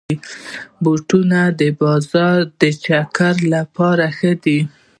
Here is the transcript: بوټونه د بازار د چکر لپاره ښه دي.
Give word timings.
بوټونه 0.83 1.39
د 1.59 1.61
بازار 1.81 2.37
د 2.61 2.63
چکر 2.83 3.35
لپاره 3.53 4.05
ښه 4.17 4.31
دي. 4.43 4.59